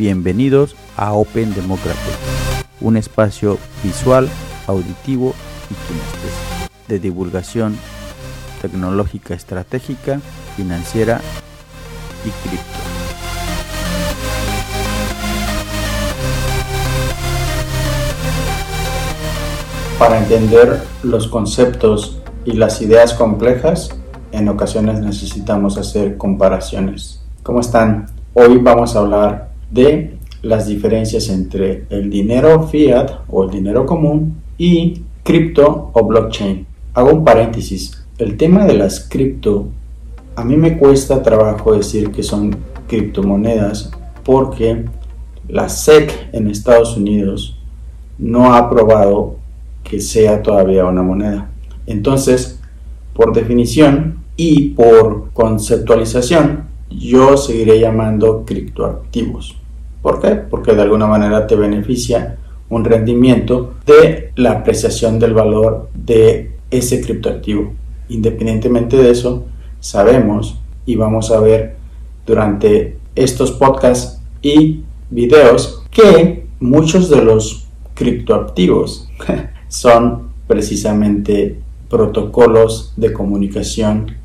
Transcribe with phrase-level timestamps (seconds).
[0.00, 1.98] Bienvenidos a Open Democracy,
[2.80, 4.30] un espacio visual,
[4.66, 5.34] auditivo
[5.68, 7.76] y kinestésico de divulgación
[8.62, 10.22] tecnológica estratégica,
[10.56, 11.20] financiera
[12.24, 12.64] y cripto.
[19.98, 23.90] Para entender los conceptos y las ideas complejas,
[24.32, 27.22] en ocasiones necesitamos hacer comparaciones.
[27.42, 28.06] ¿Cómo están?
[28.32, 34.36] Hoy vamos a hablar de las diferencias entre el dinero fiat o el dinero común
[34.58, 36.66] y cripto o blockchain.
[36.94, 38.04] Hago un paréntesis.
[38.18, 39.68] El tema de las cripto,
[40.36, 42.56] a mí me cuesta trabajo decir que son
[42.88, 43.90] criptomonedas
[44.24, 44.84] porque
[45.48, 47.56] la SEC en Estados Unidos
[48.18, 49.36] no ha aprobado
[49.82, 51.50] que sea todavía una moneda.
[51.86, 52.60] Entonces,
[53.14, 59.59] por definición y por conceptualización, yo seguiré llamando criptoactivos.
[60.02, 60.30] ¿Por qué?
[60.30, 62.38] Porque de alguna manera te beneficia
[62.68, 67.72] un rendimiento de la apreciación del valor de ese criptoactivo.
[68.08, 69.44] Independientemente de eso,
[69.80, 71.76] sabemos y vamos a ver
[72.26, 79.08] durante estos podcasts y videos que muchos de los criptoactivos
[79.68, 84.16] son precisamente protocolos de comunicación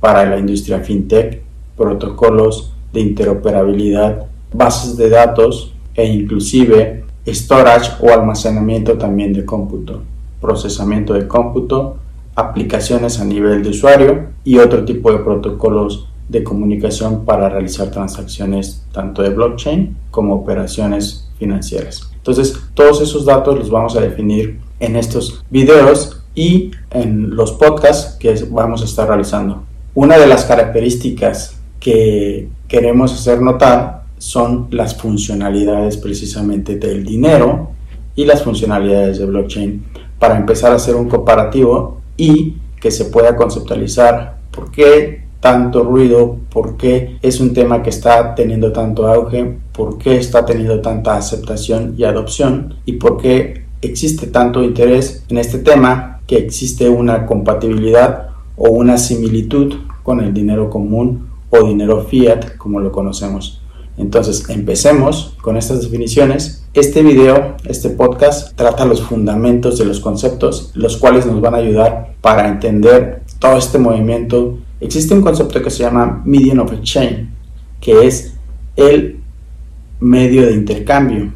[0.00, 1.42] para la industria fintech,
[1.76, 10.02] protocolos de interoperabilidad, bases de datos e inclusive storage o almacenamiento también de cómputo,
[10.40, 11.96] procesamiento de cómputo,
[12.34, 18.84] aplicaciones a nivel de usuario y otro tipo de protocolos de comunicación para realizar transacciones
[18.92, 22.10] tanto de blockchain como operaciones financieras.
[22.14, 28.16] Entonces, todos esos datos los vamos a definir en estos videos y en los podcasts
[28.18, 29.64] que vamos a estar realizando.
[29.94, 37.70] Una de las características que queremos hacer notar son las funcionalidades precisamente del dinero
[38.14, 39.84] y las funcionalidades de blockchain
[40.18, 46.36] para empezar a hacer un comparativo y que se pueda conceptualizar por qué tanto ruido,
[46.50, 51.16] por qué es un tema que está teniendo tanto auge, por qué está teniendo tanta
[51.16, 57.24] aceptación y adopción y por qué existe tanto interés en este tema que existe una
[57.24, 63.57] compatibilidad o una similitud con el dinero común o dinero fiat como lo conocemos.
[63.98, 66.64] Entonces, empecemos con estas definiciones.
[66.72, 71.58] Este video, este podcast, trata los fundamentos de los conceptos, los cuales nos van a
[71.58, 74.58] ayudar para entender todo este movimiento.
[74.80, 77.28] Existe un concepto que se llama medium of exchange,
[77.80, 78.34] que es
[78.76, 79.20] el
[79.98, 81.32] medio de intercambio.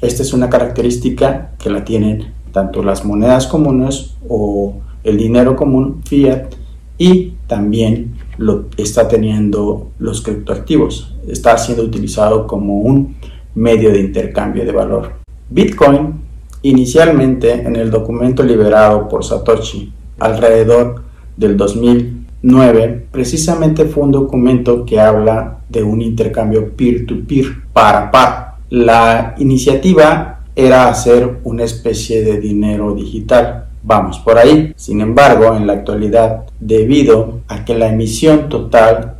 [0.00, 6.02] Esta es una característica que la tienen tanto las monedas comunes o el dinero común
[6.04, 6.54] fiat
[6.96, 11.16] y también lo está teniendo los criptoactivos.
[11.26, 13.16] Está siendo utilizado como un
[13.54, 15.12] medio de intercambio de valor.
[15.50, 16.20] Bitcoin,
[16.62, 21.02] inicialmente en el documento liberado por Satoshi alrededor
[21.36, 28.56] del 2009, precisamente fue un documento que habla de un intercambio peer-to-peer, para par.
[28.70, 34.72] La iniciativa era hacer una especie de dinero digital Vamos por ahí.
[34.76, 39.14] Sin embargo, en la actualidad, debido a que la emisión total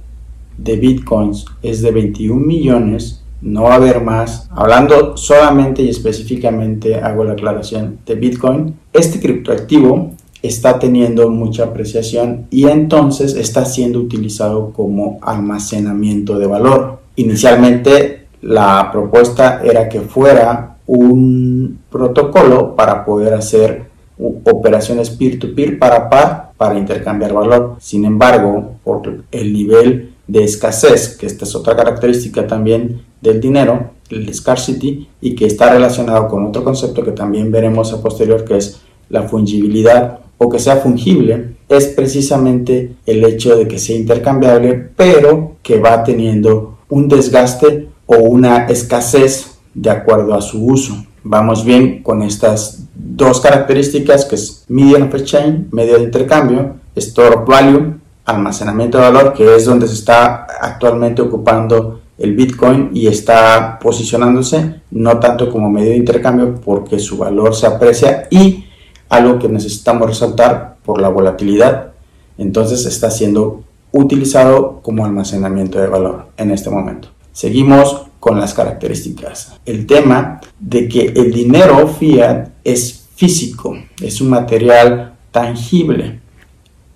[0.56, 4.48] de bitcoins es de 21 millones, no va a haber más.
[4.50, 12.46] Hablando solamente y específicamente, hago la aclaración de bitcoin, este criptoactivo está teniendo mucha apreciación
[12.50, 17.00] y entonces está siendo utilizado como almacenamiento de valor.
[17.16, 23.87] Inicialmente la propuesta era que fuera un protocolo para poder hacer
[24.18, 27.76] operaciones peer-to-peer para par para intercambiar valor.
[27.80, 33.92] Sin embargo, por el nivel de escasez, que esta es otra característica también del dinero,
[34.10, 38.56] el scarcity, y que está relacionado con otro concepto que también veremos a posterior, que
[38.56, 44.90] es la fungibilidad o que sea fungible, es precisamente el hecho de que sea intercambiable,
[44.96, 50.94] pero que va teniendo un desgaste o una escasez de acuerdo a su uso.
[51.22, 57.36] Vamos bien con estas dos características que es medium of exchange, medio de intercambio, store
[57.46, 63.78] value, almacenamiento de valor, que es donde se está actualmente ocupando el Bitcoin y está
[63.80, 68.64] posicionándose no tanto como medio de intercambio porque su valor se aprecia y
[69.08, 71.92] algo que necesitamos resaltar por la volatilidad,
[72.36, 73.62] entonces está siendo
[73.92, 77.08] utilizado como almacenamiento de valor en este momento.
[77.32, 79.54] Seguimos con las características.
[79.64, 86.20] El tema de que el dinero fiat es físico, es un material tangible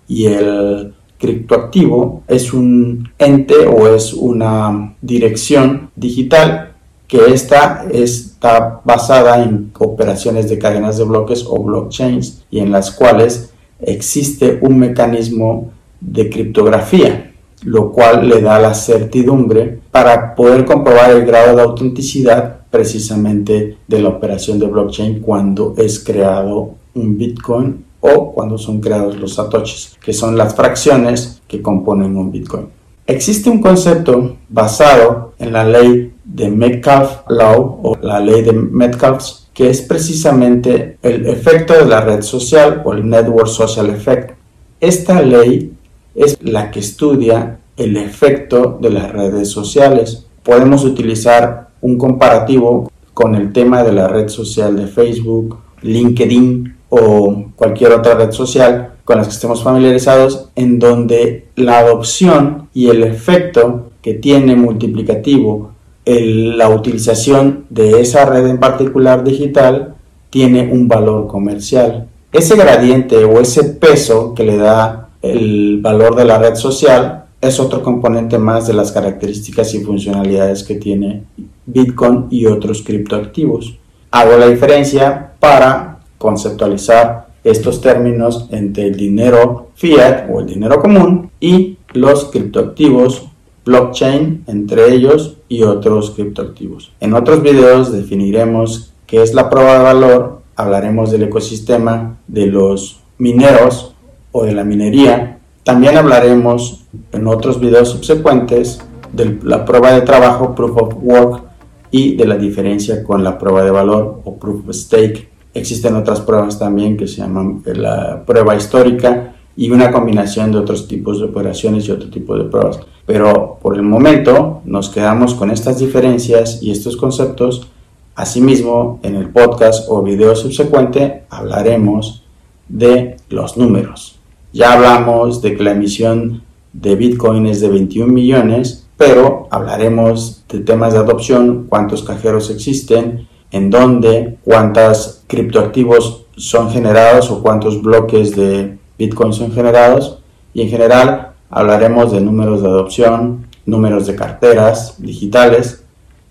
[0.07, 6.75] y el criptoactivo es un ente o es una dirección digital
[7.09, 13.55] que está basada en operaciones de cadenas de bloques o blockchains y en las cuales
[13.81, 17.32] existe un mecanismo de criptografía,
[17.65, 24.03] lo cual le da la certidumbre para poder comprobar el grado de autenticidad precisamente de
[24.03, 29.97] la operación de blockchain cuando es creado un Bitcoin o cuando son creados los satoshis,
[30.03, 32.69] que son las fracciones que componen un Bitcoin.
[33.07, 39.43] Existe un concepto basado en la ley de Metcalfe Law o la ley de Metcalfe
[39.53, 44.33] que es precisamente el efecto de la red social o el Network Social Effect.
[44.81, 45.73] Esta ley
[46.15, 50.27] es la que estudia el efecto de las redes sociales.
[50.43, 57.47] Podemos utilizar un comparativo con el tema de la red social de Facebook, LinkedIn o
[57.57, 63.03] cualquier otra red social con las que estemos familiarizados, en donde la adopción y el
[63.03, 65.73] efecto que tiene multiplicativo
[66.05, 69.95] la utilización de esa red en particular digital
[70.31, 72.09] tiene un valor comercial.
[72.33, 77.59] Ese gradiente o ese peso que le da el valor de la red social es
[77.59, 81.25] otro componente más de las características y funcionalidades que tiene
[81.67, 83.79] Bitcoin y otros criptoactivos.
[84.11, 91.31] Hago la diferencia para conceptualizar estos términos entre el dinero fiat o el dinero común
[91.41, 93.29] y los criptoactivos
[93.65, 96.93] blockchain entre ellos y otros criptoactivos.
[97.01, 103.01] En otros videos definiremos qué es la prueba de valor, hablaremos del ecosistema de los
[103.19, 103.92] mineros
[104.33, 105.39] o de la minería.
[105.63, 108.81] También hablaremos en otros videos subsecuentes
[109.13, 111.53] de la prueba de trabajo, proof of work,
[111.93, 115.31] y de la diferencia con la prueba de valor o proof of stake.
[115.55, 120.89] Existen otras pruebas también que se llaman la prueba histórica y una combinación de otros
[120.89, 122.81] tipos de operaciones y otro tipo de pruebas.
[123.05, 127.69] Pero por el momento nos quedamos con estas diferencias y estos conceptos.
[128.15, 132.25] Asimismo, en el podcast o video subsecuente hablaremos
[132.69, 134.22] de los números.
[134.53, 140.61] Ya hablamos de que la emisión de Bitcoin es de 21 millones, pero hablaremos de
[140.61, 148.35] temas de adopción, cuántos cajeros existen, en dónde, cuántos criptoactivos son generados o cuántos bloques
[148.37, 150.19] de Bitcoin son generados
[150.55, 155.85] y en general hablaremos de números de adopción, números de carteras digitales,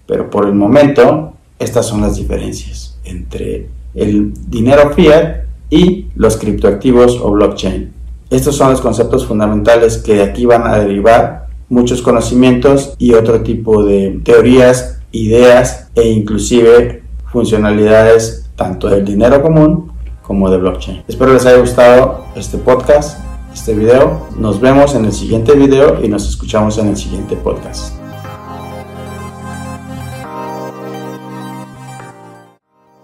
[0.07, 7.19] pero por el momento estas son las diferencias entre el dinero fiat y los criptoactivos
[7.21, 8.00] o blockchain.
[8.31, 13.41] Estos son los conceptos fundamentales que de aquí van a derivar muchos conocimientos y otro
[13.41, 19.91] tipo de teorías, ideas e inclusive funcionalidades tanto del dinero común
[20.21, 21.03] como de blockchain.
[21.09, 23.19] Espero les haya gustado este podcast,
[23.53, 24.25] este video.
[24.37, 27.93] Nos vemos en el siguiente video y nos escuchamos en el siguiente podcast.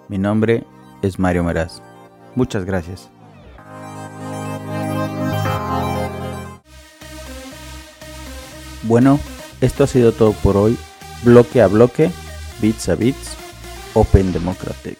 [0.07, 0.63] Mi nombre
[1.01, 1.81] es Mario Meraz.
[2.33, 3.16] Muchas gracias.
[8.87, 9.19] Bueno,
[9.59, 10.77] esto ha sido todo por hoy.
[11.23, 12.09] Bloque a bloque,
[12.61, 13.31] bits a bits,
[13.93, 14.97] Open Democratic.